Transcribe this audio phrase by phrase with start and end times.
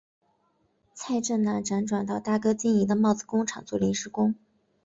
[0.95, 4.33] 蔡振南辗转到大哥经营的帽子工厂做临时工。